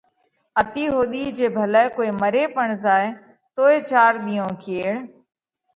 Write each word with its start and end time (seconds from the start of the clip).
اتِي 0.61 0.85
ۿُوڌِي 0.93 1.23
جي 1.37 1.47
ڀلئہ 1.55 1.83
ڪوئي 1.95 2.09
مري 2.21 2.43
پڻ 2.55 2.67
زائہ 2.83 3.09
توئي 3.55 3.77
چار 3.89 4.13
ۮِيئون 4.25 4.51
ڪيڙ 4.63 4.91